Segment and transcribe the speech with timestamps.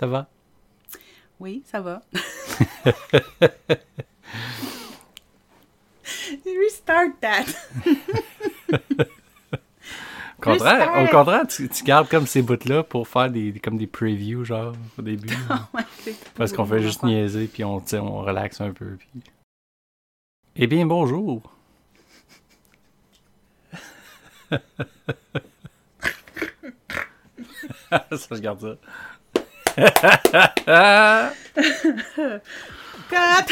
[0.00, 0.26] Ça va?
[1.38, 2.00] Oui, ça va.
[6.46, 7.44] Restart that.
[10.38, 11.02] Au contraire, Restart.
[11.02, 14.72] au contraire tu, tu gardes comme ces bouts-là pour faire des, comme des previews, genre,
[14.98, 15.36] au début.
[16.34, 18.96] Parce qu'on fait juste niaiser, puis on, on relaxe un peu.
[18.96, 19.20] Puis...
[20.56, 21.42] Eh bien, bonjour.
[27.90, 28.76] ça, je garde ça.
[33.08, 33.50] Cut!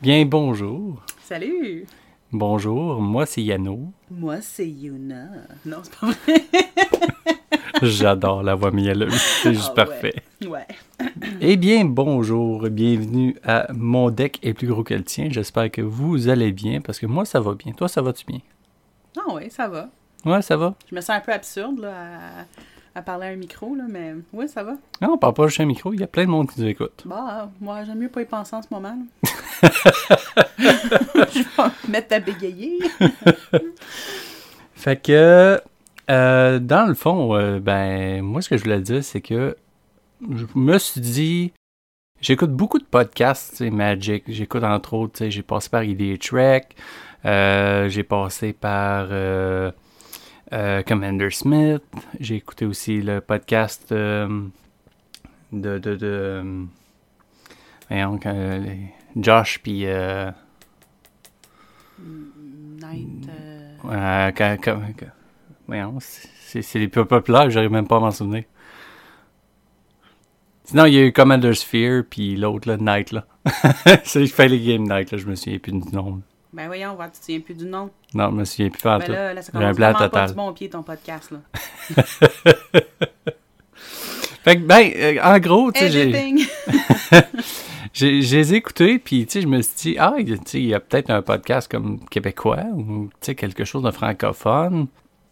[0.00, 1.02] Bien, bonjour.
[1.22, 1.86] Salut!
[2.32, 3.92] Bonjour, moi c'est Yano.
[4.10, 5.28] Moi, c'est Yuna.
[5.64, 6.44] Non, c'est pas vrai.
[7.82, 9.12] J'adore la voix mielleuse,
[9.42, 10.14] c'est juste Ah parfait.
[10.46, 10.66] Ouais.
[11.40, 15.28] Eh bien, bonjour, bienvenue à Mon deck est plus gros que le tien.
[15.30, 17.72] J'espère que vous allez bien, parce que moi ça va bien.
[17.72, 18.40] Toi, ça va-tu bien?
[19.16, 19.88] Non, oui, ça va.
[20.24, 20.74] Ouais, ça va.
[20.90, 21.92] Je me sens un peu absurde là,
[22.94, 24.72] à, à parler à un micro, là, mais oui, ça va.
[25.02, 26.60] Non, on parle pas juste à un micro, il y a plein de monde qui
[26.60, 27.02] nous écoute.
[27.04, 28.96] Bah, moi, j'aime mieux pas y penser en ce moment.
[30.58, 32.78] Je vais me mettre à bégayer.
[34.74, 35.60] Fait que,
[36.10, 39.56] euh, dans le fond, euh, ben, moi, ce que je voulais dire, c'est que
[40.30, 41.52] je me suis dit,
[42.20, 44.24] j'écoute beaucoup de podcasts, Magic.
[44.28, 46.68] J'écoute entre autres, j'ai passé par ID Trek,
[47.24, 49.08] euh, j'ai passé par
[50.86, 51.82] Commander Smith,
[52.20, 54.40] j'ai écouté aussi le podcast de,
[55.52, 56.64] de, de
[57.90, 59.86] voyons, les- Josh puis
[61.98, 63.28] Night.
[64.62, 65.06] quand- quand-
[66.00, 68.44] c'est- les plus populaires, j'arrive même pas à m'en souvenir.
[70.64, 73.24] Sinon, il y a eu Commander Sphere, puis l'autre, là, Night, là.
[74.04, 76.20] c'est il fait les Game Night, là, je me souviens plus du nom.
[76.52, 77.90] Ben voyons, tu te souviens plus du nom?
[78.14, 80.52] Non, je me souviens plus pas Ben là, là, ça un commence pas du bon
[80.52, 81.38] pied ton podcast, là.
[84.42, 86.36] Fait que, ben, euh, en gros, tu sais, j'ai-
[88.22, 90.74] j'ai les écoutés, puis, tu sais, je me suis dit, ah, tu sais, il y
[90.74, 94.86] a peut-être un podcast comme québécois, ou, tu sais, quelque chose de francophone,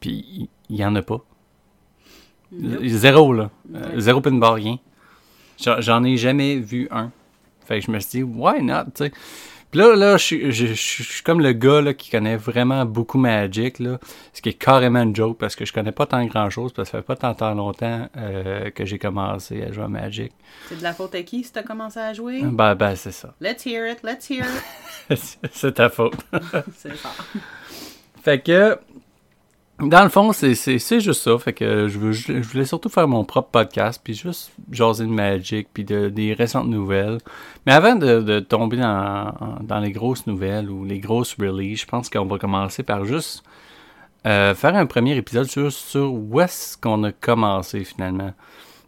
[0.05, 1.21] puis il- il y en a pas.
[2.53, 2.85] Nope.
[2.85, 3.51] Zéro, là.
[3.75, 4.79] Euh, zéro pin bar, rien.
[5.59, 7.11] J'en- ai jamais vu un.
[7.65, 9.13] Fait que je me suis dit, why not, tu sais?
[9.71, 12.37] Puis là, là, je suis- je je- je suis comme le gars là, qui connaît
[12.37, 13.99] vraiment beaucoup Magic, là,
[14.33, 16.93] ce qui est carrément une joke parce que je connais pas tant grand-chose, parce que
[16.93, 20.33] ça fait pas tant, tant longtemps euh, que j'ai commencé à jouer à Magic.
[20.69, 22.43] C'est de la faute à qui si t'as commencé à jouer?
[22.43, 23.35] Ben, ben, c'est ça.
[23.41, 24.45] Let's hear it, let's hear
[25.11, 25.39] it.
[25.53, 26.25] c'est ta faute.
[26.77, 27.11] C'est ça.
[28.23, 28.79] Fait que,
[29.89, 31.39] dans le fond, c'est, c'est, juste ça.
[31.39, 35.69] Fait que je, veux, voulais surtout faire mon propre podcast, puis juste jaser de Magic,
[35.73, 37.19] puis de, des récentes nouvelles.
[37.67, 42.11] Mais avant de, tomber dans, dans les grosses nouvelles ou les grosses releases, je pense
[42.11, 43.43] qu'on va commencer par juste
[44.27, 48.33] euh, faire un premier épisode sur, sur où est-ce qu'on a commencé finalement.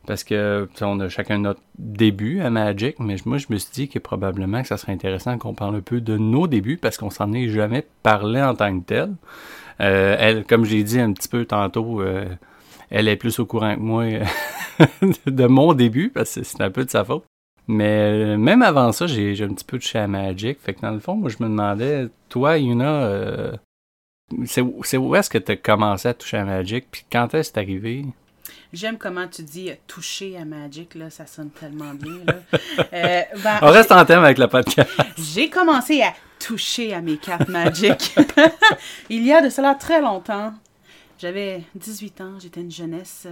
[0.07, 3.89] Parce que on a chacun notre début à Magic, mais moi je me suis dit
[3.89, 7.11] que probablement que ça serait intéressant qu'on parle un peu de nos débuts parce qu'on
[7.11, 9.15] s'en est jamais parlé en tant que tel.
[9.81, 12.27] Euh, elle, comme j'ai dit un petit peu tantôt, euh,
[12.91, 14.25] elle est plus au courant que moi euh,
[15.27, 17.25] de mon début parce que c'est un peu de sa faute.
[17.69, 20.61] Mais même avant ça, j'ai un petit peu touché à Magic.
[20.61, 23.53] Fait que dans le fond, moi je me demandais, toi, Yuna, euh,
[24.45, 27.35] c'est où c'est où est-ce que tu as commencé à toucher à Magic, puis quand
[27.35, 28.05] est-ce que c'est arrivé?
[28.73, 32.19] J'aime comment tu dis toucher à Magic, là, ça sonne tellement bien.
[32.27, 32.35] Là.
[32.93, 34.91] Euh, ben, On reste en thème avec le podcast.
[35.17, 38.15] J'ai commencé à toucher à mes cartes Magic.
[39.11, 40.55] Il y a de cela très longtemps.
[41.19, 43.27] J'avais 18 ans, j'étais une jeunesse.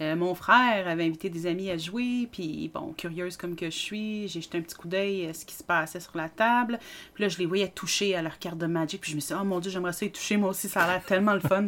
[0.00, 3.76] Euh, mon frère avait invité des amis à jouer, puis bon, curieuse comme que je
[3.76, 6.78] suis, j'ai jeté un petit coup d'œil à ce qui se passait sur la table.
[7.14, 9.34] Puis là, je les voyais toucher à leur carte de Magic, puis je me suis
[9.34, 11.40] dit, oh mon dieu, j'aimerais ça y toucher, moi aussi, ça a l'air tellement le
[11.40, 11.66] fun.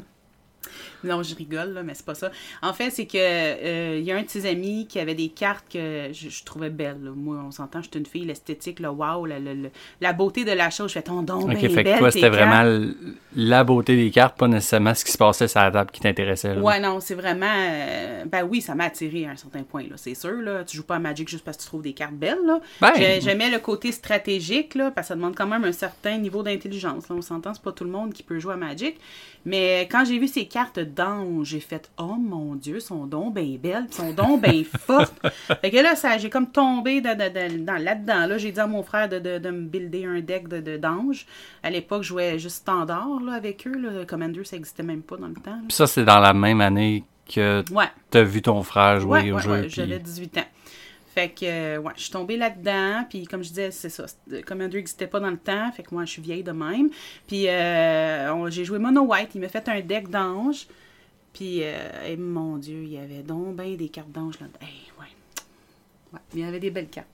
[1.04, 2.30] Non, je rigole, là, mais c'est pas ça.
[2.62, 5.28] En fait, c'est que euh, il y a un de ses amis qui avait des
[5.28, 6.98] cartes que je, je trouvais belles.
[7.02, 7.10] là.
[7.14, 9.52] Moi, on s'entend, je suis une fille, l'esthétique, le wow, la, la-
[10.00, 10.88] la- beauté de la chose.
[10.88, 12.92] Je fais ton don, Ok, ben fait que belle, toi, c'était vraiment
[13.34, 16.56] la beauté des cartes, pas nécessairement ce qui se passait sur la table qui t'intéressait.
[16.58, 17.46] Ouais, non, c'est vraiment.
[17.56, 20.32] euh, ben oui, ça m'a attiré à un certain point, là, c'est sûr.
[20.42, 20.64] Là.
[20.64, 22.38] Tu joues pas à Magic juste parce que tu trouves des cartes belles.
[22.46, 22.60] Là.
[22.80, 22.92] Ben.
[22.96, 26.42] J'ai- J'aimais le côté stratégique, là, parce que ça demande quand même un certain niveau
[26.42, 27.08] d'intelligence.
[27.08, 27.16] Là.
[27.16, 28.96] On s'entend, c'est pas tout le monde qui peut jouer à Magic.
[29.46, 33.56] Mais quand j'ai vu ces cartes d'ange, j'ai fait Oh mon Dieu, son don bien
[33.62, 35.14] belle, son don bien forte.
[35.62, 38.26] Fait que là, ça, j'ai comme tombé dans, dans- dans- dans- là-dedans.
[38.26, 41.26] Là, j'ai dit à mon frère de, de- de me builder un deck de, d'ange.
[41.62, 43.78] À l'époque, je jouais juste standard là, avec eux.
[43.78, 44.04] Là.
[44.04, 45.60] Commander, ça existait même pas dans le temps.
[45.68, 47.84] Puis ça, c'est dans la même année que Ouais.
[48.10, 49.68] t'as vu ton frère jouer Ouais, au ouais, jeu.
[49.68, 50.44] j'avais 18 ans.
[51.12, 53.04] Fait que, euh, ouais, je suis tombée là-dedans.
[53.10, 54.06] Puis, comme je disais, c'est ça.
[54.06, 55.70] c'est- Commander n'existait pas dans le temps.
[55.72, 56.88] Fait que moi, je suis vieille de même.
[57.26, 59.30] Puis, euh, j'ai joué Mono White.
[59.34, 60.66] Il m'a fait un deck d'ange.
[61.32, 64.58] Puis, euh, mon Dieu, il y avait donc bien des cartes d'ange là-dedans.
[65.00, 65.06] Ouais.
[66.12, 67.06] Ouais, il y avait des belles cartes.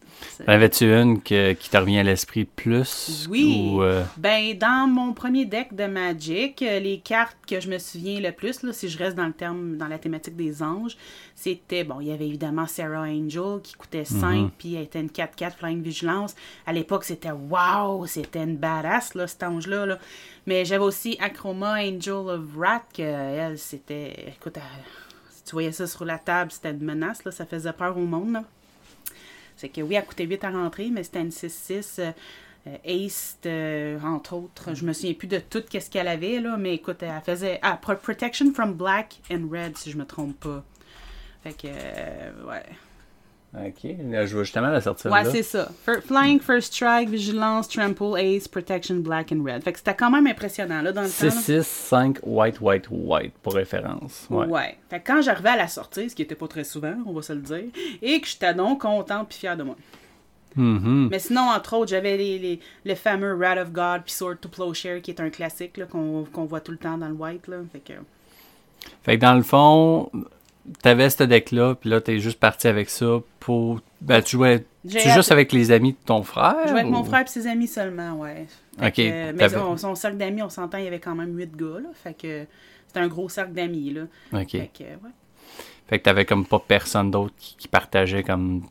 [0.48, 3.26] En avais-tu une que- qui te revient à l'esprit plus?
[3.28, 3.72] Oui.
[3.75, 7.76] Ou, euh, Ben, dans mon premier deck de Magic, euh, les cartes que je me
[7.78, 10.96] souviens le plus, là, si je reste dans le terme, dans la thématique des anges,
[11.34, 15.10] c'était, bon, il y avait évidemment Sarah Angel qui coûtait 5, puis elle était une
[15.10, 16.34] 4-4 Flying Vigilance.
[16.66, 19.84] À l'époque, c'était wow, c'était une badass, là, cet ange-là.
[19.84, 19.99] là.
[20.46, 24.84] Mais j'avais aussi Acroma Angel of Wrath, que elle, c'était, écoute, elle-
[25.28, 28.06] si tu voyais ça sur la table, c'était une menace, là, ça faisait peur au
[28.06, 28.44] monde, là.
[29.56, 32.12] C'est que oui, elle coûtait 8 à rentrer, mais c'était une 6-6 euh,
[32.67, 34.75] euh, Ace, euh, entre autres.
[34.75, 37.58] Je me souviens plus de tout qu'est-ce qu'elle avait, là, mais écoute, elle faisait...
[37.62, 40.64] Ah, Pro- Protection from Black and Red, si je me trompe pas.
[41.43, 42.62] Fait que, ouais.
[43.54, 45.70] Ok, là, je vais justement la sortir Ouais, c'est ça.
[46.06, 49.62] Flying, First Strike, Vigilance, Trample, Ace, Protection, Black and Red.
[49.62, 51.31] Fait que c'était quand même impressionnant, là, dans le temps.
[51.31, 51.62] 6, là.
[51.62, 54.26] 6, 5, white, white, white, pour référence.
[54.28, 54.46] Ouais.
[54.46, 54.76] Ouais.
[54.90, 57.22] Fait que quand j'arrivais à la sortie, ce qui était pas très souvent, on va
[57.22, 57.64] se le dire,
[58.02, 59.76] et que j'étais donc contente puis fière de moi.
[60.54, 61.08] Mhm.
[61.10, 64.49] Mais sinon, entre autres, j'avais les, les- le fameux Rat of God puis Sword to
[64.49, 67.46] Plowshare qui est un classique qu'on qu'on voit tout le temps dans le white.
[67.46, 67.58] Là.
[67.72, 67.92] Fait que,
[69.02, 70.10] Fait que dans le fond,
[70.82, 73.80] t'avais ce deck-là, puis là, t'es juste parti avec ça pour.
[74.00, 74.64] Ben, tu jouais.
[74.88, 76.56] Tu juste avec les amis de ton frère?
[76.64, 78.46] je jouais avec mon frère et ses amis seulement, ouais.
[78.78, 81.36] Fait Ok, que, mais son, son cercle d'amis, on s'entend, il y avait quand même
[81.36, 81.80] 8 gars.
[81.80, 82.46] Là, fait que
[82.86, 83.92] c'était un gros cercle d'amis.
[83.92, 84.02] Là.
[84.32, 84.50] Ok.
[84.50, 85.10] Fait que, ouais.
[85.88, 88.62] Fait que t'avais comme pas personne d'autre qui, qui partageait comme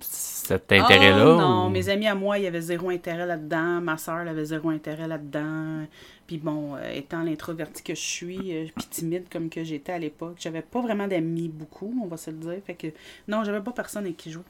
[0.00, 1.34] cet intérêt-là?
[1.34, 3.80] Oh, non, ou- mes amis à moi, il y avait zéro intérêt là-dedans.
[3.80, 5.86] Ma soeur, elle avait zéro intérêt là-dedans.
[6.26, 9.98] Puis bon, euh, étant l'introvertie que je suis, euh, puis timide comme que j'étais à
[9.98, 12.58] l'époque, j'avais pas vraiment d'amis beaucoup, on va se le dire.
[12.64, 12.86] Fait que
[13.28, 14.42] non, j'avais pas personne avec qui jouer.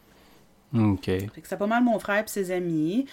[0.75, 1.05] Ok.
[1.05, 3.07] Fait que c'était pas mal mon frère et ses amis.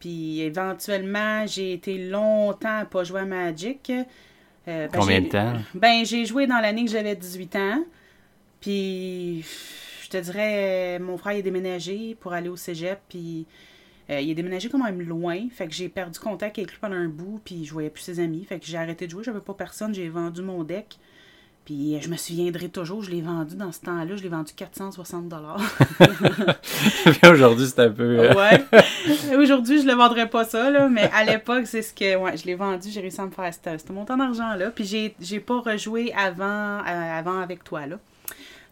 [0.00, 3.90] Puis éventuellement, j'ai été longtemps à pas jouer à Magic.
[4.68, 5.52] Euh, ben, Combien de temps?
[5.74, 7.84] Ben, j'ai joué dans l'année que j'avais 18 ans.
[8.60, 9.44] Puis,
[10.06, 13.00] je te dirais, mon frère est déménagé pour aller au cégep.
[13.08, 13.44] Puis,
[14.08, 15.36] euh, il est déménagé quand même loin.
[15.50, 17.40] Fait que j'ai perdu contact avec lui pendant un bout.
[17.44, 18.44] Puis, je voyais plus ses amis.
[18.48, 19.24] Fait que j'ai arrêté de jouer.
[19.24, 19.92] J'avais pas personne.
[19.92, 20.96] J'ai vendu mon deck.
[21.64, 23.02] Puis, euh, je me souviendrai toujours.
[23.02, 24.14] Je l'ai vendu dans ce temps-là.
[24.14, 25.34] Je l'ai vendu 460
[27.04, 28.20] Puis aujourd'hui, c'est un peu.
[28.20, 29.36] euh, Ouais.
[29.36, 32.14] Aujourd'hui, je le vendrais pas ça, là, mais à l'époque, c'est ce que.
[32.14, 34.70] Ouais, je l'ai vendu, j'ai réussi à me faire ce montant d'argent-là.
[34.70, 37.98] Puis j'ai, j'ai pas rejoué avant, euh, avant avec toi, là.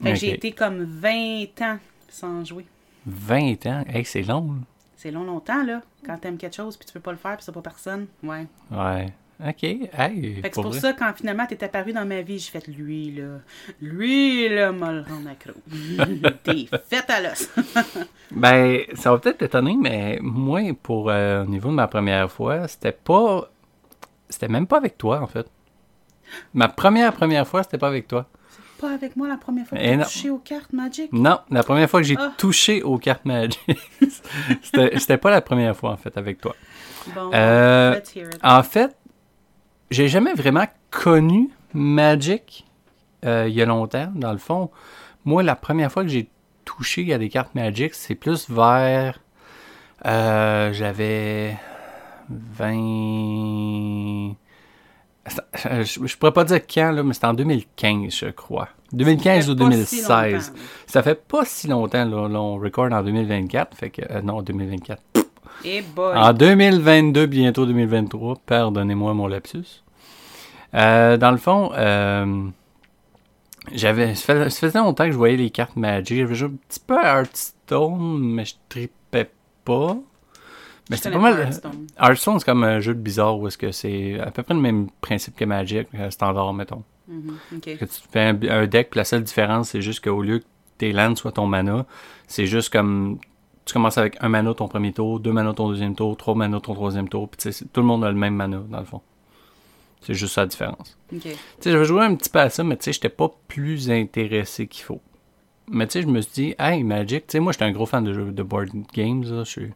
[0.03, 2.67] Fait que j'ai été comme 20 ans sans jouer.
[3.07, 3.85] 20 ans?
[3.89, 4.57] Hey, c'est long.
[4.97, 5.83] C'est long, longtemps, là.
[6.07, 8.07] Quand t'aimes quelque chose, puis tu peux pas le faire, puis c'est pas personne.
[8.23, 8.47] Ouais.
[8.71, 9.13] Ouais.
[9.47, 9.65] Ok.
[9.65, 10.09] Hey, Fait
[10.43, 10.81] que c'est pour pour vrai.
[10.81, 13.41] ça, quand finalement t'es apparu dans ma vie, j'ai fait lui, là.
[13.83, 15.53] Lui, là, m'a le rendre accro.
[16.45, 17.51] T'es fait à l'os.
[18.31, 22.67] Ben, ça va peut-être t'étonner, mais moi, pour euh, au niveau de ma première fois,
[22.69, 23.51] c'était pas.
[24.29, 25.47] C'était même pas avec toi, en fait.
[26.55, 28.27] Ma première première fois, c'était pas avec toi.
[28.81, 30.05] Pas avec moi la première fois que Eh non.
[30.05, 31.13] touché aux cartes Magic.
[31.13, 32.33] Non, la première fois que j'ai Ah.
[32.37, 33.61] touché aux cartes Magic,
[34.63, 36.55] c'était c'était pas la première fois, en fait, avec toi.
[37.15, 38.39] Bon, Euh, let's hear it.
[38.43, 38.97] En fait,
[39.91, 42.67] j'ai jamais vraiment connu Magic
[43.25, 44.11] euh, il y a longtemps.
[44.15, 44.71] Dans le fond,
[45.25, 46.29] moi, la première fois que j'ai
[46.65, 49.21] touché à des cartes Magic, c'est plus vers.
[50.07, 51.57] euh, J'avais
[52.31, 54.35] 20.
[55.55, 58.69] Je, je pourrais pas dire quand, là, mais c'était en 2015, je crois.
[58.93, 60.33] 2015 Ça ou fait pas si 2016.
[60.33, 60.61] longtemps.
[60.87, 64.43] Ça fait pas si longtemps, là, là, on record en 2024, fait que, euh, non,
[64.43, 65.01] 2024.
[65.65, 66.17] Eh boy.
[66.17, 69.83] En 2022, bientôt 2023, pardonnez-moi mon lapsus.
[70.75, 72.45] Euh, dans le fond, euh,
[73.73, 76.19] j'avais, ça faisait longtemps que je voyais les cartes Magic.
[76.19, 79.31] J'avais joué un petit peu à Hearthstone, mais je tripais
[79.65, 79.97] pas.
[80.91, 81.39] Mais Je c'était pas mal.
[81.41, 81.87] Hearthstone.
[81.99, 84.61] Hearthstone, c'est comme un jeu de bizarre où est-ce que c'est à peu près le
[84.61, 86.83] même principe que Magic, euh, standard, mettons.
[87.09, 87.77] Ok.
[87.79, 90.45] Que tu fais un, un deck, puis la seule différence, c'est juste qu'au lieu que
[90.79, 91.87] tes lands soient ton mana,
[92.27, 93.19] c'est juste comme.
[93.65, 96.61] Tu commences avec un mana ton premier tour, deux mana ton deuxième tour, trois mana
[96.61, 99.01] ton troisième tour, puis c'est- tout le monde a le même mana, dans le fond.
[100.03, 100.99] C'est juste ça la différence.
[101.11, 101.23] Ok.
[101.23, 101.29] Tu
[101.61, 104.67] sais, j'avais joué un petit peu à ça, mais tu sais, j'étais pas plus intéressé
[104.67, 105.01] qu'il faut.
[105.69, 107.87] Mais tu sais, je me suis dit, hey, Magic, tu sais, moi, j'étais un gros
[107.87, 109.45] fan de, jeux- de board games, là.
[109.45, 109.73] Je suis-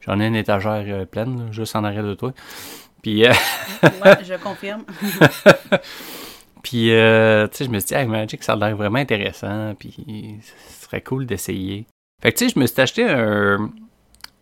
[0.00, 2.32] J'en ai une étagère euh, pleine, là, juste en arrière de toi.
[3.02, 3.32] Puis, euh,
[3.82, 4.84] Ouais, je confirme.
[6.62, 9.74] Puis, euh, tu sais, je me suis dit, hey, Magic, ça a l'air vraiment intéressant.
[9.78, 11.86] Puis, ce serait cool d'essayer.
[12.22, 13.70] Fait que, tu sais, je me suis acheté un,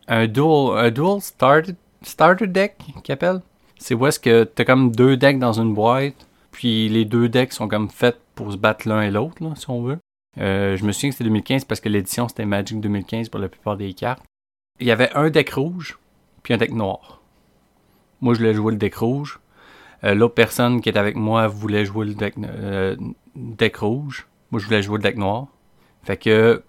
[0.09, 3.41] un dual, un dual starter, starter deck, qu'il appelle.
[3.79, 6.27] C'est où est-ce que t'as comme deux decks dans une boîte.
[6.50, 9.83] Puis, les deux decks sont comme faits pour se battre l'un et l'autre, si on
[9.83, 9.99] veut.
[10.41, 13.49] Euh, je me souviens que c'était 2015 parce que l'édition c'était Magic 2015 pour la
[13.49, 14.23] plupart des cartes.
[14.81, 15.99] Il y avait un deck rouge
[16.43, 17.21] puis un deck noir.
[18.21, 19.41] Moi, je voulais jouer le deck rouge.
[20.05, 22.97] Euh, L'autre personne qui était avec moi voulait jouer le deck, euh,
[23.35, 24.27] deck rouge.
[24.51, 25.47] Moi, je voulais jouer le deck noir.
[26.05, 26.63] Fait que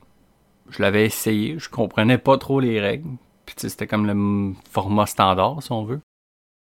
[0.69, 1.57] je l'avais essayé.
[1.59, 3.09] Je comprenais pas trop les règles.
[3.45, 6.01] Puis c'était comme le format standard, si on veut.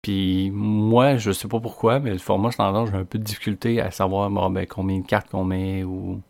[0.03, 3.81] Puis moi, je sais pas pourquoi, mais le format standard, j'ai un peu de difficulté
[3.81, 6.23] à savoir bon, ben, combien de cartes qu'on met ou.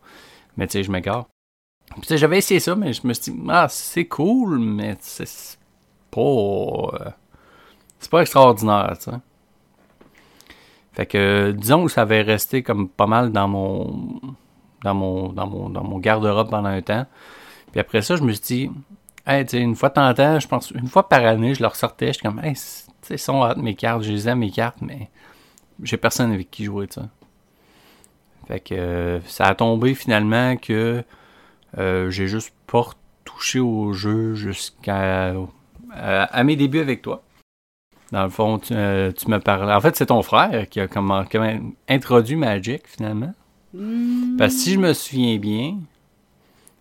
[0.56, 1.26] Mais tu sais, je m'égare.
[1.90, 5.58] Puis j'avais essayé ça, mais je me suis dit, ah, c'est cool, mais c'est
[6.10, 6.20] pas.
[6.20, 7.10] euh,
[7.98, 9.16] c'est pas extraordinaire, tu sais.
[10.92, 14.20] Fait que, disons que ça avait resté comme pas mal dans mon.
[14.82, 15.32] dans mon.
[15.32, 17.06] dans mon, dans mon garde-robe pendant un temps.
[17.72, 18.70] Puis après ça, je me suis dit,
[19.26, 22.40] hey, une fois de je pense, une fois par année, je leur sortais, j'étais comme,
[22.42, 22.54] hey,
[23.02, 25.08] tu sont hâte mes cartes, je les aime mes cartes, mais
[25.82, 27.00] j'ai personne avec qui jouer, sais.
[28.46, 31.04] Fait que ça a tombé finalement que
[31.78, 32.90] euh, j'ai juste pas
[33.24, 35.34] touché au jeu jusqu'à
[35.92, 37.22] à, à mes débuts avec toi.
[38.12, 39.72] Dans le fond, tu, euh, tu me parlais.
[39.72, 41.58] En fait, c'est ton frère qui a comment, comment
[41.88, 43.32] introduit Magic finalement.
[43.72, 45.78] Hmm, Parce que si je me souviens bien,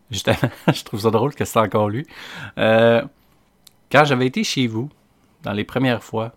[0.09, 0.37] justement,
[0.73, 2.07] je trouve ça drôle que c'est encore lui.
[2.57, 3.03] Euh,
[3.91, 4.89] quand j'avais été chez vous,
[5.43, 6.33] dans les premières fois,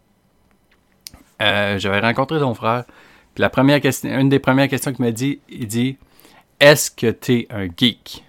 [1.40, 2.84] euh, j'avais rencontré ton frère.
[3.34, 5.96] Puis la première question, une des premières questions qu'il m'a dit, il dit
[6.60, 8.22] Est-ce que t'es un geek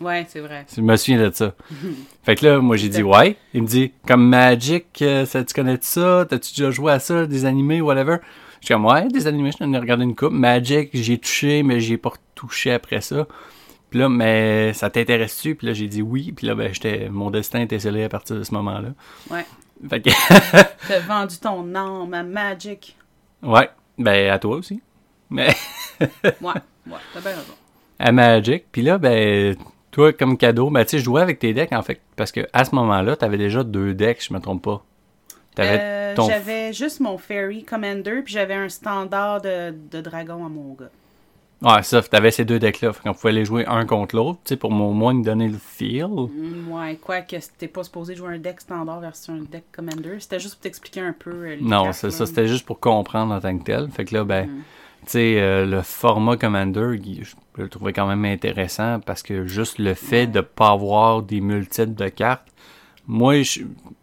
[0.00, 0.64] Ouais, c'est vrai.
[0.74, 1.54] Je me souviens de ça.
[2.22, 3.36] fait que là, moi j'ai dit ouais.
[3.54, 6.24] Il me dit Comme Magic, euh, ça, tu connais ça?
[6.28, 8.18] T'as-tu déjà joué à ça Des animés, whatever?
[8.60, 10.32] Je suis comme ouais, des animés, je t'en ai regardé une coupe.
[10.32, 13.26] Magic, j'ai touché, mais j'ai pas touché après ça.
[13.90, 15.54] Puis là, mais ça t'intéresse-tu?
[15.54, 16.32] Puis là, j'ai dit oui.
[16.32, 18.90] Puis là, ben, j'étais, mon destin était scellé à partir de ce moment-là.
[19.30, 19.46] Ouais.
[19.88, 20.10] Fait que,
[20.88, 22.96] T'as vendu ton âme à Magic.
[23.42, 24.82] ouais, ben, à toi aussi.
[25.30, 25.54] Mais,
[26.00, 26.52] Ouais,
[26.86, 27.54] ouais, t'as bien raison.
[28.00, 28.64] à Magic.
[28.72, 29.56] Puis là, ben,
[29.90, 32.00] toi, comme cadeau, ben, tu sais, je jouais avec tes decks, en fait.
[32.16, 34.84] Parce que à ce moment-là, t'avais déjà deux decks, je me trompe pas.
[35.60, 36.28] Euh, ton.
[36.28, 40.90] J'avais juste mon Fairy Commander, puis j'avais un standard de, de dragon à mon gars.
[41.60, 42.92] Ouais, ça, t'avais ces deux decks-là.
[42.92, 45.48] Fait qu'on pouvait les jouer un contre l'autre, tu sais, pour au moins nous donner
[45.48, 46.06] le feel.
[46.06, 50.20] Mm, Ouais, quoi que c'était pas supposé jouer un deck standard versus un deck Commander.
[50.20, 53.40] C'était juste pour t'expliquer un peu euh, Non, c'est ça, c'était juste pour comprendre en
[53.40, 53.88] tant que tel.
[53.90, 54.62] Fait que là, ben, Mm.
[55.16, 60.26] Euh, le format Commander, je le trouvais quand même intéressant parce que juste le fait
[60.26, 62.46] de pas avoir des multiples de cartes,
[63.06, 63.42] moi,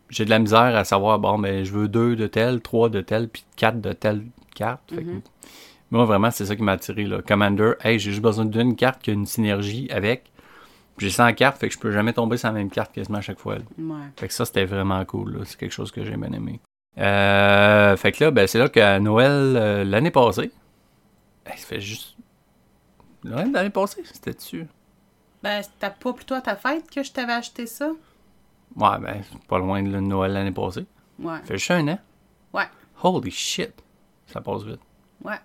[0.10, 3.02] j'ai de la misère à savoir, bon, ben, je veux deux de telle, trois de
[3.02, 4.24] telle, puis quatre de telle
[4.56, 4.92] carte.
[4.92, 5.22] Mhm.
[5.92, 7.22] moi, vraiment, c'est ça qui m'a attiré, là.
[7.22, 10.32] Commander, hey, j'ai juste besoin d'une carte qui a une synergie avec.
[10.98, 13.18] Puis J'ai 100 cartes, fait que je peux jamais tomber sur la même carte quasiment
[13.18, 13.56] à chaque fois.
[13.78, 13.96] Ouais.
[14.16, 15.42] Fait que ça, c'était vraiment cool.
[15.44, 16.62] C'est quelque chose que j'ai bien aimé.
[16.98, 20.52] Euh, fait que là, ben, c'est là qu'à Noël, euh, l'année passée,
[21.46, 22.16] hey, ça fait juste...
[23.24, 24.68] Noël de l'année passée, c'était dessus.
[25.42, 27.90] Ben, c'était pas plutôt à ta fête que je t'avais acheté ça?
[28.76, 30.86] Ouais, ben, c'est pas loin de Noël l'année passée.
[31.20, 31.38] Ouais.
[31.40, 32.00] Ça fait juste un an.
[32.54, 32.68] Ouais.
[33.02, 33.74] Holy shit.
[34.28, 34.82] Ça passe vite.
[35.24, 35.40] Ouais.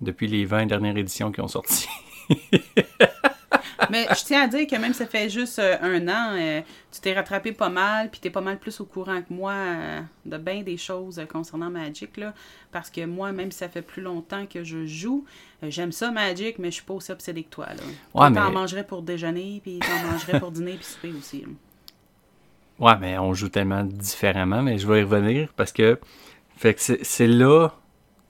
[0.00, 1.88] Depuis les 20 dernières éditions qui ont sorti.
[3.90, 7.00] Mais je tiens à dire que même ça fait juste euh, un an, euh, tu
[7.00, 10.36] t'es rattrapé pas mal, puis t'es pas mal plus au courant que moi euh, de
[10.36, 12.34] bien des choses concernant Magic, là.
[12.72, 15.24] Parce que moi, même si ça fait plus longtemps que je joue,
[15.62, 17.82] j'aime ça Magic, mais je suis pas aussi obsédée que toi, là.
[18.14, 21.48] Ouais, t'en mais- mangerais pour déjeuner, puis t'en mangerais pour dîner, puis souper aussi, là.
[22.80, 25.98] Ouais, mais on joue tellement différemment, mais je vais y revenir parce que
[26.56, 27.70] fait que c'est là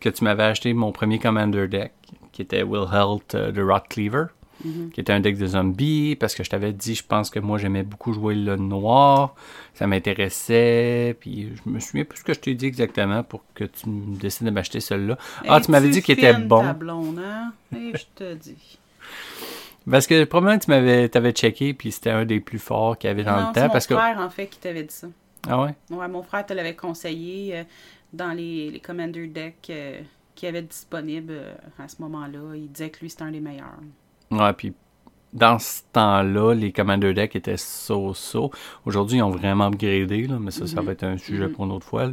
[0.00, 1.93] que tu m'avais acheté mon premier Commander deck,
[2.33, 4.26] qui était Will Helt euh, de Rock Cleaver,
[4.65, 4.91] Mhm.
[4.91, 7.59] qui était un deck de zombies, parce que je t'avais dit, je pense que moi
[7.59, 9.35] j'aimais beaucoup jouer le noir,
[9.75, 13.65] ça m'intéressait, puis je me souviens plus ce que je t'ai dit exactement pour que
[13.65, 15.17] tu me décides de m'acheter celui-là.
[15.47, 16.62] Ah, tu m'avais dit qu'il était bon.
[16.62, 17.53] ta blonde, hein?
[17.77, 18.79] Et je te dis.
[19.91, 23.11] Parce que probablement tu m'avais t'avais checké, puis c'était un des plus forts qu'il y
[23.11, 23.95] avait dans non, le c'est temps, mon parce que...
[23.95, 25.07] frère, en fait, qui t'avait dit ça.
[25.49, 25.75] Ah ouais?
[25.91, 27.65] Ouais, mon frère te l'avait conseillé euh,
[28.12, 30.00] dans les, les Commander Decks euh,
[30.35, 32.55] qu'il y avait disponibles euh, à ce moment-là.
[32.55, 33.79] Il disait que lui, c'était un des meilleurs.
[34.30, 34.73] Ouais, puis
[35.32, 38.50] dans ce temps-là, les Commander Deck étaient so-so.
[38.87, 40.87] Aujourd'hui, ils ont vraiment upgradé, là, mais ça, ça Mhm.
[40.87, 41.52] va être un sujet Mhm.
[41.52, 42.06] pour une autre fois.
[42.06, 42.12] là.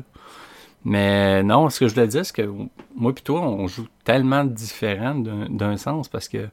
[0.84, 2.50] Mais non, ce que je voulais dire, c'est que
[2.96, 6.48] moi et toi, on joue tellement différent d'un sens parce que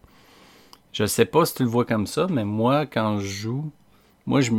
[0.93, 3.71] je sais pas si tu le vois comme ça, mais moi, quand je joue,
[4.25, 4.53] moi, je,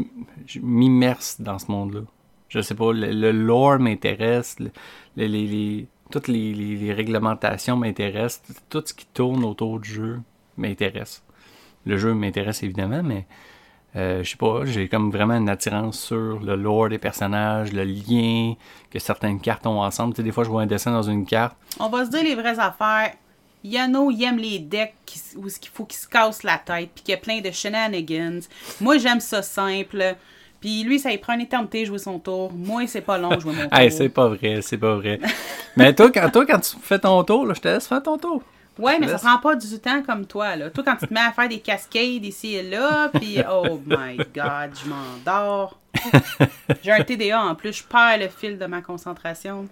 [0.61, 2.01] m'immerse dans ce monde-là.
[2.49, 4.71] Je sais pas, le, le lore m'intéresse, le-
[5.15, 10.19] les, toutes les réglementations m'intéressent, tout ce qui tourne autour du jeu
[10.57, 11.23] m'intéresse.
[11.85, 13.25] Le jeu m'intéresse évidemment, mais
[13.95, 17.83] euh, je sais pas, j'ai comme vraiment une attirance sur le lore des personnages, le
[17.83, 18.55] lien
[18.89, 20.13] que certaines cartes ont ensemble.
[20.13, 21.55] Tu sais, des fois, je vois un dessin dans une carte.
[21.79, 23.11] On va se dire les vraies affaires.
[23.63, 27.03] Yano, il aime les decks qui- où il faut qu'il se casse la tête, puis
[27.03, 28.41] qu'il y a plein de shenanigans.
[28.81, 30.15] Moi, j'aime ça simple.
[30.59, 32.51] Puis lui, ça lui prend une éternité jouer son tour.
[32.53, 33.77] Moi, c'est pas long jouer mon tour.
[33.77, 35.19] Hey, c'est pas vrai, c'est pas vrai.
[35.77, 38.17] Mais toi, quand, toi, quand tu fais ton tour, là, je te laisse faire ton
[38.17, 38.41] tour.
[38.79, 40.69] Ouais, mais ça prend pas du temps comme toi, là.
[40.69, 44.17] Toi, quand tu te mets à faire des cascades ici et là, puis oh my
[44.33, 45.79] god, je m'endors.
[46.83, 49.67] J'ai un TDA en plus, je perds le fil de ma concentration.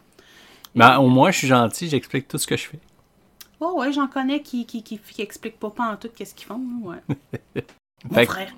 [0.76, 2.80] Ben, au moins, je suis gentil, j'explique tout ce que je fais.
[3.60, 6.48] Oh ouais, j'en connais qui, qui, qui, qui expliquent pas, pas en tout qu'est-ce qu'ils
[6.48, 7.64] font, là, ouais.
[8.10, 8.52] Mon Fait frère.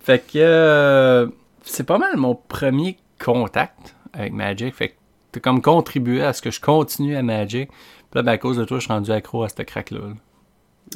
[0.00, 1.28] Fait que euh,
[1.62, 4.74] c'est pas mal mon premier contact avec Magic.
[4.74, 4.94] Fait que
[5.32, 7.68] t'as comme contribué à ce que je continue à Magic.
[7.70, 7.76] Puis
[8.14, 10.00] là, ben, à cause de toi, je suis rendu accro à ce crack-là.
[10.00, 10.14] là.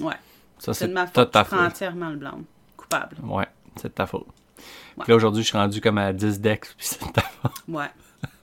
[0.06, 0.14] Ouais,
[0.58, 1.66] Ça, c'est de ma faute, ta je prends faute.
[1.72, 2.38] entièrement le blanc.
[2.76, 3.16] Coupable.
[3.24, 3.46] Ouais,
[3.76, 4.26] c'est de ta faute.
[4.26, 5.04] Ouais.
[5.04, 6.66] Puis là, aujourd'hui, je suis rendu comme à 10 decks.
[6.76, 7.52] Puis c'est de ta faute.
[7.68, 7.90] Ouais.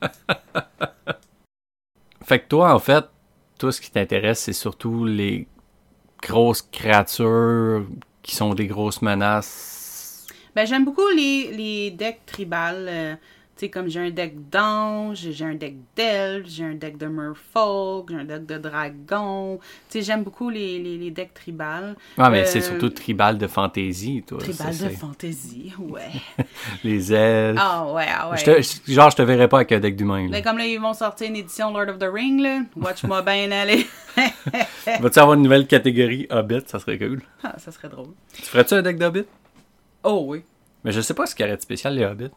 [2.23, 3.05] Fait que toi, en fait,
[3.57, 5.47] toi, ce qui t'intéresse, c'est surtout les
[6.21, 7.85] grosses créatures
[8.21, 10.27] qui sont des grosses menaces.
[10.55, 12.85] Ben, j'aime beaucoup les, les decks tribales.
[12.89, 13.15] euh,
[13.59, 18.09] sais, comme j'ai un deck d'ange, j'ai un deck d'elfe, j'ai un deck de merfolk,
[18.09, 19.59] j'ai un deck de dragon.
[19.89, 21.95] Tu sais, j'aime beaucoup les, les, les decks tribales.
[22.17, 24.37] Ouais, mais Euh, c'est surtout tribal de fantasy, toi.
[24.39, 26.09] Tribal de fantasy, ouais.
[26.83, 27.59] Les elfes.
[27.61, 28.37] Ah ouais, ah ouais.
[28.37, 30.27] Je te- je- genre, je te verrais pas avec un deck d'humain.
[30.29, 32.61] Mais comme là, ils vont sortir une édition Lord of the Ring, là.
[32.75, 33.85] Watch-moi bien aller.
[34.99, 36.61] Vas-tu avoir une nouvelle catégorie Hobbit?
[36.67, 37.21] Ça serait cool.
[37.43, 38.09] ah, ça serait drôle.
[38.33, 39.25] Tu ferais-tu un deck d'Hobbit?
[40.03, 40.43] Oh oui.
[40.83, 42.31] Mais je sais pas ce qu'il y aurait de spécial, les Hobbits.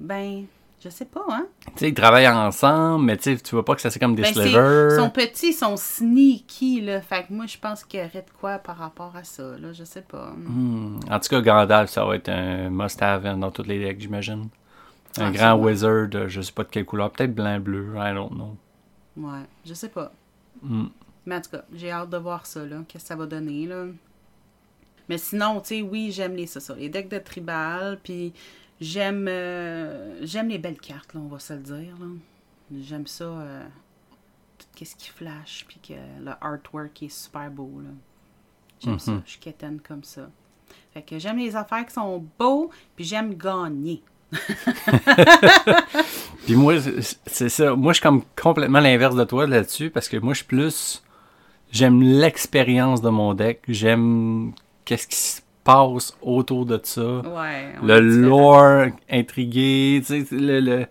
[0.00, 0.44] Ben,
[0.82, 1.46] je sais pas, hein.
[1.66, 4.32] Tu sais, ils travaillent ensemble, mais tu vois pas que ça c'est comme des Ben,
[4.32, 4.92] slivers.
[4.92, 7.00] ils sont petits, ils sont sneaky, là.
[7.00, 9.72] Fait que moi, je pense qu'il y aurait de quoi par rapport à ça, là.
[9.72, 10.30] Je sais pas.
[10.36, 11.00] Hmm.
[11.10, 14.48] En tout cas, Gandalf, ça va être un must-have hein, dans toutes les decks, j'imagine.
[15.16, 18.30] Un Ah, grand wizard, euh, je sais pas de quelle couleur, peut-être blanc-bleu, I don't
[18.30, 18.56] know.
[19.16, 20.12] Ouais, je sais pas.
[20.62, 20.86] Hmm.
[21.26, 22.76] Mais en tout cas, j'ai hâte de voir ça, là.
[22.86, 23.84] Qu'est-ce que ça va donner, là.
[25.08, 28.32] Mais sinon, tu sais, oui, j'aime les, ça, ça, les decks de tribal, puis
[28.80, 32.06] j'aime euh, j'aime les belles cartes, là, on va se le dire, là.
[32.82, 33.64] J'aime ça, euh,
[34.76, 37.90] tout ce qui flash, puis que le artwork est super beau, là.
[38.80, 39.22] J'aime ça, Mhm.
[39.24, 40.28] je suis quétaine comme ça.
[40.94, 44.02] Fait que j'aime les affaires qui sont beaux, puis j'aime gagner.
[46.44, 47.74] Puis moi, c'est- c'est ça.
[47.74, 51.02] Moi, je suis comme complètement l'inverse de toi là-dessus, parce que moi, je suis plus.
[51.70, 53.62] J'aime l'expérience de mon deck.
[53.68, 54.52] J'aime
[54.84, 57.02] qu'est-ce qui se passe autour de ça.
[57.02, 57.74] Ouais.
[57.82, 60.86] le lore intrigué, le, le,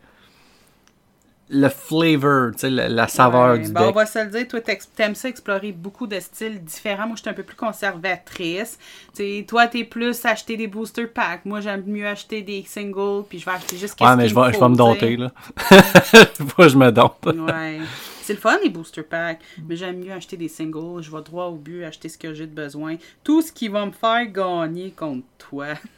[1.49, 4.59] le flavor, la, la saveur Ouais, du ben, On va se le dire, toi,
[4.95, 7.07] t'aimes ça explorer beaucoup de styles différents.
[7.07, 8.77] Moi, je suis un peu plus conservatrice.
[9.15, 11.45] Tu sais, toi, t'es plus acheter des booster packs.
[11.45, 14.35] Moi, j'aime mieux acheter des singles, puis je vais acheter juste qu'est-ce Ouais, mais je
[14.35, 15.31] vais, me dompter, là.
[15.57, 17.25] Faut que je me dompte.
[17.25, 17.79] Ouais.
[18.27, 19.39] C'est le fun, les booster packs.
[19.69, 21.01] Mais j'aime mieux acheter des singles.
[21.01, 22.97] Je vais droit au but, acheter ce que j'ai de besoin.
[23.23, 25.67] Tout ce qui va me faire gagner contre toi.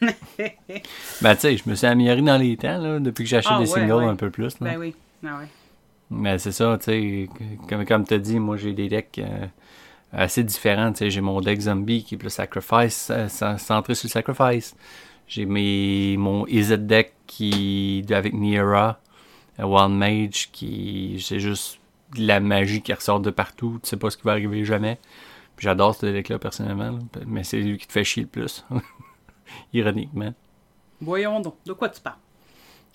[1.20, 3.58] Ben, tu sais, je me suis amélioré dans les temps, là, depuis que j'achète Ah,
[3.58, 4.04] des ouais, singles ouais.
[4.04, 4.70] un peu plus, là.
[4.70, 4.94] ben oui.
[5.26, 5.48] Ah ouais.
[6.08, 7.28] Mais c'est ça, tu sais,
[7.68, 9.46] comme, comme tu as dit, moi, j'ai des decks euh,
[10.12, 13.96] assez différents, tu sais, j'ai mon deck zombie qui est plus sacrifice, euh, cen- centré
[13.96, 14.76] sur le sacrifice.
[15.26, 19.00] J'ai mes, mon EZ deck qui, avec Niera,
[19.58, 21.79] euh, Wild Mage, qui, c'est juste
[22.14, 24.98] de la magie qui ressort de partout, tu sais pas ce qui va arriver jamais.
[25.58, 28.64] J'adore ce deck-là, personnellement, là, mais c'est lui qui te fait chier le plus,
[29.74, 30.32] ironiquement.
[31.00, 31.56] Voyons donc.
[31.66, 32.16] De quoi tu parles?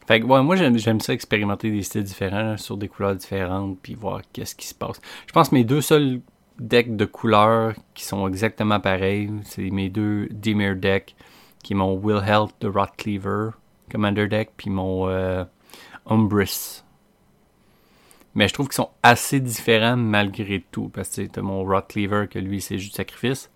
[0.08, 3.16] Fait que, ouais, moi, j'aime, j'aime ça expérimenter des styles différents, là, sur des couleurs
[3.16, 5.00] différentes, puis voir qu'est-ce qui se passe.
[5.28, 6.22] Je pense que mes deux seuls
[6.60, 11.16] decks de couleurs qui sont exactement pareils, c'est mes deux Dimir decks,
[11.64, 13.52] qui est mon Will Health de Rot Cleaver,
[13.92, 15.44] Commander deck, puis mon euh,
[16.06, 16.84] Umbris.
[18.36, 22.28] Mais je trouve qu'ils sont assez différents malgré tout, parce que t'as mon Rot Cleaver,
[22.30, 23.50] que lui, c'est juste sacrifice,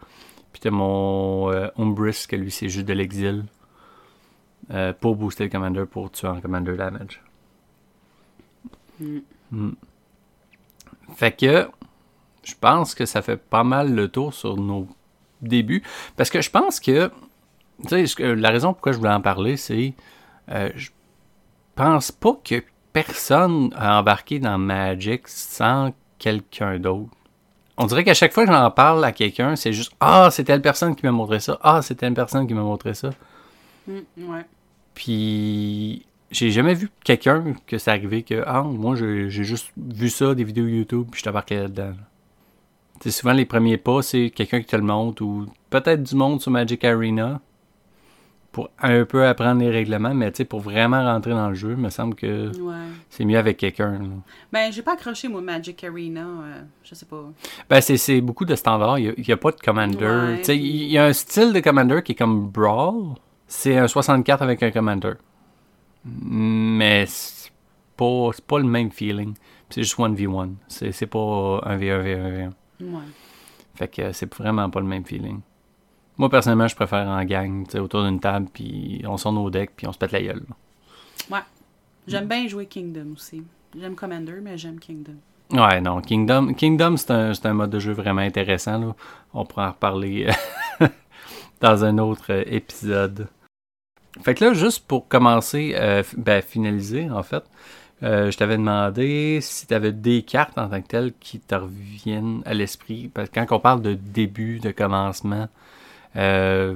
[0.52, 3.46] puis t'as mon euh, Umbris, que lui, c'est juste de l'exil.
[4.72, 7.24] Euh, pour booster le commander pour tuer en commander damage.
[9.00, 9.20] Mm.
[9.52, 9.72] Mm.
[11.16, 11.68] Fait que
[12.44, 14.88] je pense que ça fait pas mal le tour sur nos
[15.42, 15.82] débuts.
[16.16, 17.12] Parce que je pense que
[17.88, 19.94] tu sais, la raison pourquoi je voulais en parler, c'est
[20.50, 20.90] euh, je
[21.76, 27.10] pense pas que personne a embarqué dans Magic sans quelqu'un d'autre.
[27.78, 30.62] On dirait qu'à chaque fois que j'en parle à quelqu'un, c'est juste Ah, c'est telle
[30.62, 31.58] personne qui m'a montré ça.
[31.64, 33.12] Ah, c'est telle personne qui m'a montré ça.
[33.88, 34.46] Mm, ouais.
[34.94, 40.10] Puis j'ai jamais vu quelqu'un que c'est arrivé que ah moi j'ai j'ai juste vu
[40.10, 41.94] ça des vidéos YouTube puis je t'embarquais là-dedans.
[43.02, 46.42] C'est souvent les premiers pas c'est quelqu'un qui te le montre ou peut-être du monde
[46.42, 47.40] sur Magic Arena.
[48.52, 51.90] Pour un peu apprendre les règlements, mais pour vraiment rentrer dans le jeu, il me
[51.90, 52.76] semble que Ouais.
[53.10, 54.00] c'est mieux avec quelqu'un.
[54.52, 56.22] Ben, j'ai pas accroché, moi, Magic Arena.
[56.22, 57.26] euh, je sais pas.
[57.70, 58.98] Ben, c'est, c'est beaucoup de standards.
[59.00, 59.98] Il n'y a, pas de commander.
[60.06, 63.16] Ouais, il y a un style de commander qui est comme Brawl.
[63.48, 65.14] C'est un 64 avec un commander.
[66.06, 67.52] Mais c'est
[67.98, 69.34] pas, c'est pas le même feeling.
[69.70, 70.54] C'est juste 1v1.
[70.68, 72.50] C'est, c'est pas un v1, v1,
[72.82, 72.86] v1.
[72.94, 73.00] Ouais.
[73.76, 75.40] Fait que c'est vraiment pas le même feeling.
[76.20, 79.88] Moi, personnellement, je préfère en gang, autour d'une table, puis on sort nos decks, puis
[79.88, 80.44] on se pète la gueule.
[80.48, 80.56] là.
[82.08, 83.44] J'aime bien jouer Kingdom aussi.
[83.80, 85.16] J'aime Commander, mais j'aime Kingdom.
[85.52, 88.80] Ouais, non, Kingdom, Kingdom c'est un, c'est un mode de jeu vraiment intéressant.
[88.80, 88.96] Là.
[89.34, 90.28] On pourra en reparler
[90.82, 90.88] euh,
[91.62, 93.28] dans un autre euh, épisode.
[94.22, 97.44] Fait que là, juste pour commencer, euh, ben, finaliser en fait,
[98.02, 101.56] euh, je t'avais demandé si tu avais des cartes en tant que telles qui te
[101.56, 103.08] reviennent à l'esprit.
[103.08, 105.48] Parce que quand on parle de début, de commencement,
[106.16, 106.76] euh,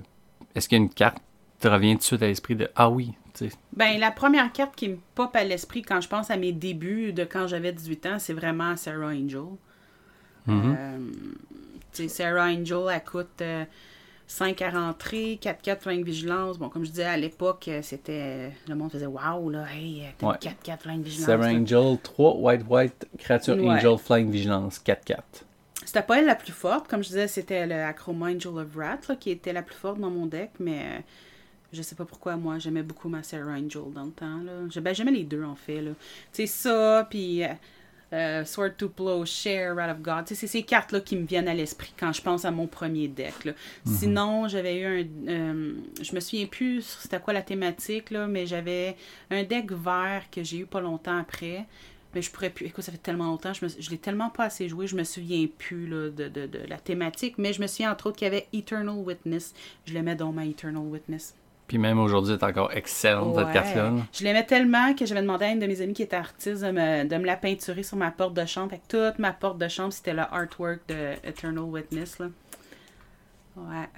[0.55, 1.23] est-ce qu'il y a une carte qui
[1.61, 3.13] te revient tout de suite à l'esprit de Ah oui.
[3.75, 7.13] Ben, la première carte qui me pop à l'esprit quand je pense à mes débuts
[7.13, 9.41] de quand j'avais 18 ans, c'est vraiment Sarah Angel.
[10.45, 10.77] Mhm.
[10.77, 13.65] Euh, Sarah Angel, elle coûte euh,
[14.27, 16.59] 5 à rentrer, 4-4 flingue vigilance.
[16.59, 18.51] Bon, comme je disais à l'époque, euh, c'était.
[18.67, 20.37] Le monde faisait Waouh, là, hey, t'as Ouais.
[20.37, 21.25] 4-4 flingue vigilance.
[21.25, 21.57] Sarah là.
[21.59, 23.69] Angel 3, White White, créature Ouais.
[23.69, 25.17] Angel Flying Vigilance 4-4.
[25.85, 26.87] C'était pas elle la plus forte.
[26.87, 29.99] Comme je disais, c'était le Acroma Angel of Wrath là, qui était la plus forte
[29.99, 30.99] dans mon deck, mais euh,
[31.71, 34.41] je sais pas pourquoi moi j'aimais beaucoup ma Sarah Angel dans le temps.
[34.43, 34.81] Là.
[34.81, 35.81] Ben, j'aimais les deux en fait.
[35.81, 35.91] là.
[36.31, 37.47] Tu sais, ça, puis euh,
[38.13, 40.25] euh, Sword to Plowshare, Wrath of God.
[40.25, 42.67] Tu sais, c'est ces cartes-là qui me viennent à l'esprit quand je pense à mon
[42.67, 43.45] premier deck.
[43.45, 43.53] Là.
[43.87, 45.05] Sinon, j'avais eu un.
[45.27, 48.95] euh, je me souviens plus c'était quoi la thématique, là, mais j'avais
[49.31, 51.65] un deck vert que j'ai eu pas longtemps après.
[52.15, 52.65] Mais je pourrais plus.
[52.65, 55.03] Écoute, ça fait tellement longtemps, je, me, je l'ai tellement pas assez joué, je me
[55.03, 57.35] souviens plus là, de, de, de la thématique.
[57.37, 59.53] Mais je me souviens entre autres qu'il y avait Eternal Witness.
[59.85, 61.35] Je l'aimais dans ma Eternal Witness.
[61.67, 63.53] Puis même aujourd'hui, est encore excellente, cette Ouais.
[63.53, 63.89] carte-là.
[63.89, 63.95] là.
[64.13, 66.71] Je l'aimais tellement que j'avais demandé à une de mes amies qui était artiste de
[66.71, 68.69] me, de me la peinturer sur ma porte de chambre.
[68.71, 72.19] Fait que toute ma porte de chambre, c'était le artwork de Eternal Witness.
[72.19, 72.27] Là.
[73.55, 73.89] Ouais.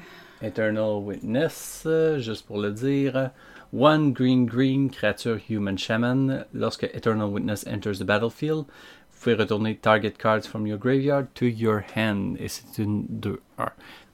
[0.41, 3.31] Eternal Witness, euh, juste pour le dire.
[3.73, 6.45] One green green créature human shaman.
[6.53, 8.65] Lorsque Eternal Witness enters the battlefield,
[9.11, 12.37] vous pouvez retourner target cards from your graveyard to your hand.
[12.39, 13.37] Et c'est une 2-1.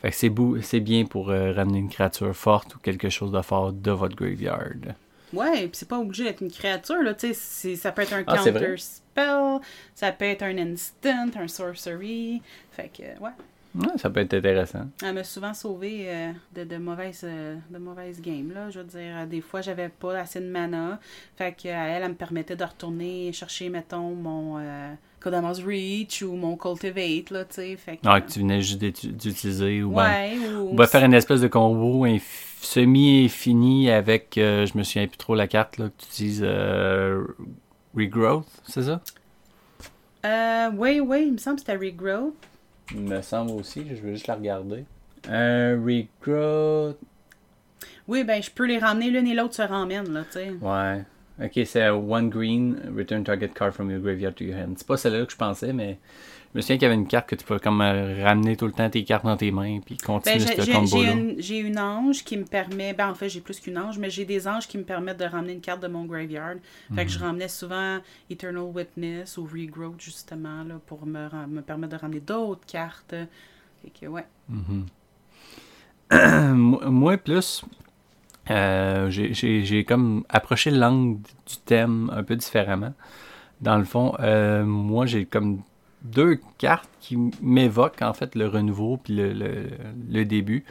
[0.01, 3.31] Fait que c'est, bou- c'est bien pour euh, ramener une créature forte ou quelque chose
[3.31, 4.95] de fort de votre graveyard.
[5.33, 8.23] Ouais, puis c'est pas obligé d'être une créature, là, tu sais, ça peut être un
[8.27, 9.59] Ah, counter spell,
[9.95, 13.31] ça peut être un instant, un sorcery, fait que, ouais,
[13.73, 14.85] Ouais, ça peut être intéressant.
[15.01, 18.85] elle m'a souvent sauvé euh, de, de mauvaises, euh, de mauvaises games, là, je veux
[18.85, 20.99] dire, euh, des fois, j'avais pas assez de mana,
[21.37, 26.33] fait que, elle, elle me permettait de retourner chercher, mettons, mon euh, Kodamas Reach ou
[26.35, 28.01] mon Cultivate, là, tu sais, fait que...
[28.05, 29.83] Ah, que tu venais juste d'utiliser.
[29.83, 30.71] Ou ben, ouais, ou...
[30.73, 35.33] on va faire une espèce de combo inf- semi-infini avec, je me souviens plus trop
[35.33, 36.45] la carte là, que tu utilises,
[37.95, 39.01] Regrowth, c'est ça?
[40.73, 42.33] Oui, oui, il me semble que c'était Regrowth.
[42.93, 44.85] Il me semble aussi, je vais juste la regarder.
[45.29, 46.97] Euh, Regrowth,
[48.07, 50.51] Oui, ben, je peux les ramener, l'une et l'autre se ramènent, là, tu sais.
[50.61, 51.01] ouais.
[51.43, 54.73] Ok, c'est One Green, Return Target Card from your graveyard to your hand.
[54.77, 55.97] C'est pas celle-là que je pensais, mais
[56.53, 58.65] je me souviens qu'il y avait une carte que tu peux comme euh, ramener tout
[58.65, 61.15] le temps tes cartes dans tes mains puis continuer Ben, ce j'ai combo-là.
[61.37, 64.25] j'ai une, ange qui me permet, ben en fait j'ai plus qu'une ange, mais j'ai
[64.25, 66.55] des anges qui me permettent de ramener une carte de mon graveyard.
[66.93, 67.25] Fait que je Mhm.
[67.25, 72.65] ramenais souvent Eternal Witness ou Regrowth justement là, pour me, me permettre de ramener d'autres
[72.65, 73.15] cartes.
[73.81, 74.25] Fait que ouais.
[76.11, 77.63] moi, moi, plus,
[78.49, 82.93] euh, j'ai comme approché l'angle du thème un peu différemment.
[83.61, 85.61] Dans le fond, euh, moi, j'ai comme
[86.01, 89.69] deux cartes qui m'évoquent en fait le renouveau puis le, le-
[90.09, 90.63] le début.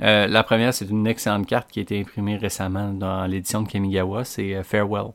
[0.00, 3.68] Euh, la première, c'est une excellente carte qui a été imprimée récemment dans l'édition de
[3.68, 5.12] Kamigawa, c'est euh, Farewell.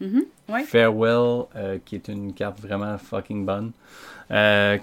[0.00, 0.64] Mhm, ouais.
[0.64, 3.72] Farewell, euh, qui est une carte vraiment fucking bonne.
[4.30, 4.78] Euh,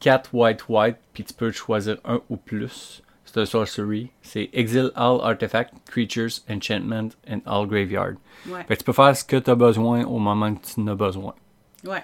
[0.00, 3.02] 4 white white, puis tu peux choisir un ou plus.
[3.24, 4.10] C'est un sorcery.
[4.22, 8.14] C'est exile all artifact, creatures, enchantment, and all graveyard.
[8.48, 8.62] Ouais.
[8.68, 10.86] Fait que tu peux faire ce que tu as besoin au moment que tu en
[10.88, 11.34] as besoin.
[11.86, 12.02] Ouais.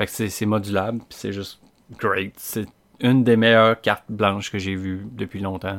[0.00, 1.60] Fait que c'est modulable, puis c'est juste
[1.98, 2.32] great.
[2.38, 2.66] C'est
[3.00, 5.78] une des meilleures cartes blanches que j'ai vues depuis longtemps.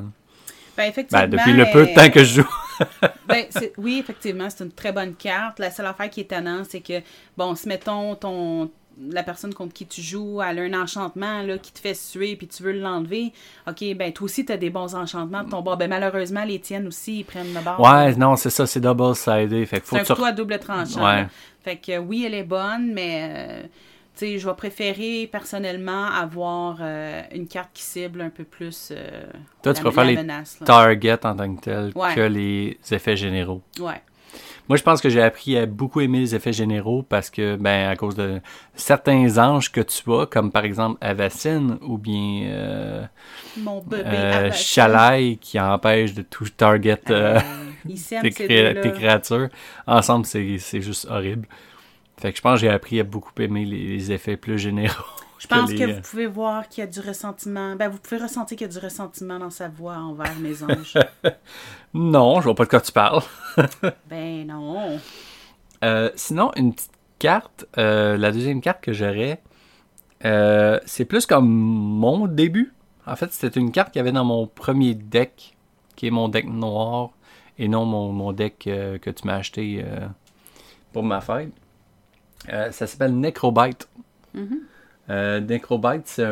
[0.77, 1.27] Ben, effectivement.
[1.27, 2.49] Ben, depuis le peu de euh, temps que je joue.
[3.27, 3.45] Ben,
[3.77, 5.57] oui, effectivement, c'est une très bonne carte.
[5.57, 7.01] La seule affaire qui est étonnante, c'est que,
[7.37, 8.69] bon, si mettons ton
[9.09, 12.35] la personne contre qui tu joues, elle a un enchantement là, qui te fait suer
[12.35, 13.31] puis tu veux l'enlever,
[13.67, 15.77] ok, ben toi aussi tu as des bons enchantements de ton bord.
[15.77, 17.79] Ben malheureusement, les tiennes aussi, ils prennent le bord.
[17.79, 19.65] Ouais, non, c'est ça, c'est double-sided.
[19.65, 21.03] C'est un couteau à double tranchant.
[21.03, 21.25] Ouais.
[21.63, 23.67] Fait que oui, elle est bonne, mais euh,
[24.15, 29.23] sais, je vais préférer personnellement avoir euh, une carte qui cible un peu plus euh,
[29.63, 30.59] Toi, tu préfères les menace.
[30.59, 30.65] là.
[30.65, 32.13] Target en tant que tel Ouais.
[32.15, 33.61] que les effets généraux.
[33.79, 34.01] Ouais.
[34.69, 37.89] Moi, je pense que j'ai appris à beaucoup aimer les effets généraux parce que, ben,
[37.89, 38.39] à cause de
[38.73, 43.03] certains anges que tu as, comme par exemple Avacine ou bien euh,
[43.57, 44.03] Mon bébé.
[44.07, 44.51] euh.
[44.53, 47.39] Chalaï qui empêche de tout target euh,
[47.89, 49.49] Euh, tes, cré- tes créatures.
[49.87, 51.47] Ensemble, c'est c'est juste horrible.
[52.21, 55.03] Fait que je pense que j'ai appris à beaucoup aimer les, les effets plus généraux.
[55.39, 57.75] Je pense les, que euh, vous pouvez voir qu'il y a du ressentiment.
[57.75, 60.93] Ben, vous pouvez ressentir qu'il y a du ressentiment dans sa voix envers mes anges.
[61.95, 63.23] Non, je vois pas de quoi tu parles.
[64.07, 64.99] ben non.
[65.83, 69.41] Euh, sinon, une petite carte, euh, la deuxième carte que j'aurais,
[70.25, 72.73] euh, c'est plus comme mon début.
[73.05, 75.55] En fait, c'était une carte qu'il y avait dans mon premier deck,
[75.95, 77.11] qui est mon deck noir,
[77.57, 80.07] et non mon, mon deck euh, que tu m'as acheté euh,
[80.93, 81.51] pour ma fête.
[82.49, 83.87] Euh, ça s'appelle Necrobite.
[85.09, 86.25] Euh, Necrobite, c'est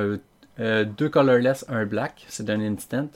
[0.59, 2.25] euh, deux colorless, un black.
[2.27, 3.07] C'est un instant.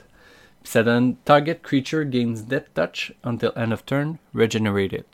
[0.64, 5.06] Puis ça donne Target creature gains death touch until end of turn, regenerated.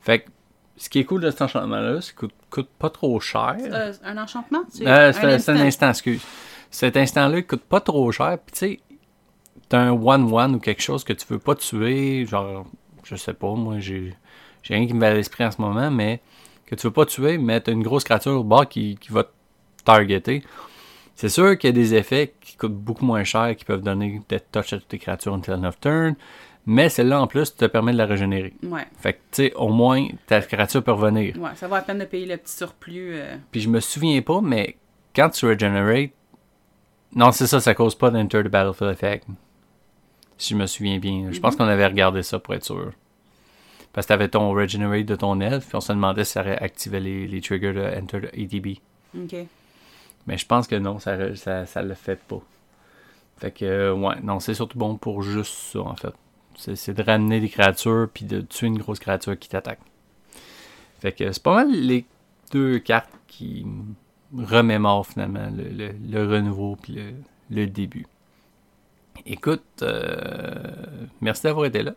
[0.00, 0.30] Fait que
[0.76, 3.56] ce qui est cool de cet enchantement-là, c'est qu'il coûte, coûte pas trop cher.
[3.60, 4.62] Euh, un enchantement?
[4.70, 5.90] C'est c'est un, c'est un instant.
[5.90, 6.22] excuse.
[6.70, 8.38] Cet instant-là, il coûte pas trop cher.
[8.44, 8.80] Puis tu sais,
[9.68, 12.66] t'as un 1-1 ou quelque chose que tu veux pas tuer, genre,
[13.04, 14.14] je sais pas, moi, j'ai
[14.62, 16.20] j'ai rien qui me va à l'esprit en ce moment, mais
[16.68, 19.24] que tu veux pas tuer, mais t'as une grosse créature au bas qui, qui va
[19.24, 19.30] te
[19.84, 20.42] targeter.
[21.14, 24.20] C'est sûr qu'il y a des effets qui coûtent beaucoup moins cher, qui peuvent donner
[24.28, 26.14] des touch à toutes tes créatures until end of turn,
[26.66, 28.52] mais celle-là, en plus, te permet de la régénérer.
[28.62, 31.36] Ouais, Fait que, tu sais, au moins, ta créature peut revenir.
[31.38, 33.14] ouais, ça vaut la peine de payer le petit surplus.
[33.14, 34.76] euh, Puis je me souviens pas, mais
[35.16, 36.10] quand tu regenerate,
[37.16, 39.26] non, c'est ça, ça cause pas d'enter the battlefield effect.
[40.36, 41.28] Si je me souviens bien.
[41.32, 42.92] Je pense qu'on avait regardé ça pour être sûr.
[43.92, 47.00] Parce que t'avais ton regenerate de ton elfe, puis on se demandait si ça réactivait
[47.00, 48.78] les, les triggers de enter the EDB.
[49.16, 49.34] OK.
[50.26, 52.40] Mais je pense que non, ça, re- ça, ça le fait pas.
[53.38, 56.12] Fait que, euh, ouais, non, c'est surtout bon pour juste ça, en fait.
[56.74, 59.78] C'est de ramener des créatures, puis de tuer une grosse créature qui t'attaque.
[61.00, 62.04] Fait que c'est pas mal les
[62.52, 63.64] deux cartes qui
[64.36, 67.12] remémorent finalement le, le- le renouveau, puis le,
[67.50, 68.06] le début.
[69.24, 70.52] Écoute, euh,
[71.20, 71.92] merci d'avoir été là.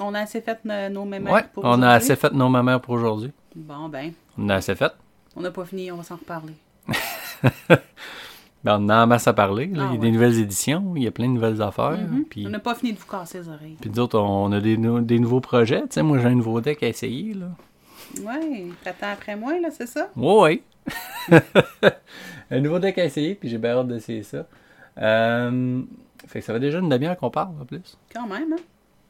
[0.00, 1.88] On a assez fait no- nos Ouais, pour on a aujourd'hui?
[1.88, 3.32] assez fait nos mamères pour aujourd'hui.
[3.56, 4.92] Bon, ben, On a assez fait.
[5.36, 6.54] on n'a pas fini, on va s'en reparler.
[8.64, 9.66] Ben, on a en masse à parler.
[9.66, 9.84] là.
[9.84, 10.06] Ah, il y a ouais.
[10.06, 11.96] des nouvelles éditions, il y a plein de nouvelles affaires.
[11.96, 12.24] Mhm.
[12.28, 13.76] puis- On n'a pas fini de vous casser les oreilles.
[13.80, 15.82] Puis nous autres, on a des, nou- des nouveaux projets.
[15.82, 17.46] Tu sais, moi, j'ai un nouveau deck à essayer, là.
[18.20, 20.08] Ouais, t'attends après moi, là, c'est ça?
[20.16, 20.62] Ouais,
[21.30, 21.42] ouais.
[22.50, 24.44] un nouveau deck à essayer, puis j'ai bien hâte d'essayer ça.
[25.00, 25.82] Euh,
[26.26, 27.96] fait que ça fait déjà une demi-heure qu'on parle, en plus.
[28.12, 28.62] Quand même, hein?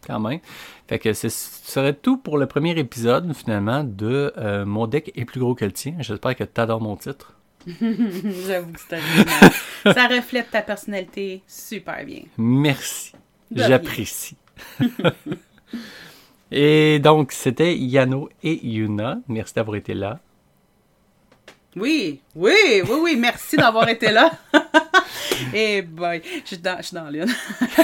[0.09, 0.41] Quand même.
[0.89, 5.27] Fait que ce serait tout pour le premier épisode, finalement, de euh, Mon deck est
[5.27, 5.95] plus gros que le tien.
[6.01, 7.35] J'espère que tu adores mon titre.
[7.67, 9.93] J'avoue que c'est.
[9.93, 12.23] Ça reflète ta personnalité super bien.
[12.39, 13.13] Merci.
[13.55, 14.37] J'apprécie.
[16.51, 19.19] Et donc, c'était Yano et Yuna.
[19.29, 20.19] Merci d'avoir été là.
[21.77, 24.31] Oui, oui, oui, oui, merci d'avoir été là.
[25.55, 27.27] Et boy, je suis dans, je suis dans l'une.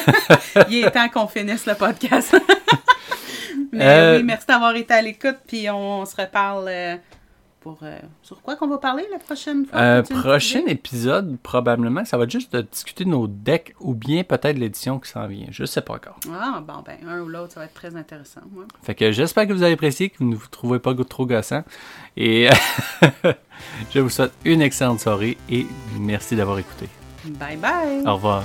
[0.71, 2.37] Il est temps qu'on finisse le podcast.
[3.73, 6.97] Mais Euh, oui, merci d'avoir été à l'écoute, puis on se reparle euh,
[7.61, 7.79] pour...
[7.83, 9.77] euh, sur quoi qu'on va parler la prochaine fois?
[9.81, 14.23] Euh, prochain épisode, probablement, ça va être juste de discuter de nos decks ou bien
[14.23, 15.47] peut-être l'édition qui s'en vient.
[15.51, 16.21] Je sais pas encore.
[16.33, 18.43] Ah, bon, ben, un ou l'autre, ça va être très intéressant.
[18.55, 18.65] ouais.
[18.85, 21.65] Fait que j'espère que vous avez apprécié, que vous ne vous trouvez pas trop gossant.
[22.17, 22.49] Et
[23.93, 25.67] je vous souhaite une excellente soirée et
[25.99, 26.89] merci d'avoir écouté.
[27.27, 28.03] Bye bye!
[28.07, 28.45] Au revoir.